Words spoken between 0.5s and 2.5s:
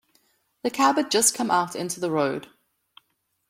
The cab had just come out into the road.